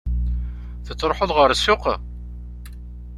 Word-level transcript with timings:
Tettruḥuḍ 0.85 1.31
ɣer 1.33 1.49
ssuq? 1.59 1.83